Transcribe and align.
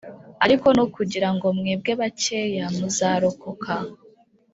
ariko 0.45 0.65
ni 0.75 0.81
ukugirango 0.85 1.45
mwebwe 1.57 1.91
bacyeya 2.01 2.65
muzarokoka, 2.77 3.73